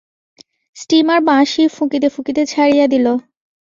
Steamer 0.77 1.19
বাঁশি 1.21 1.63
ফুঁকিতে 1.67 2.07
ফুঁকিতে 2.09 2.41
ছাড়িয়া 2.45 2.85
দিল। 2.87 3.05